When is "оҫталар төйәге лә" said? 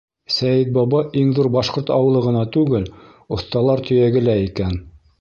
3.39-4.41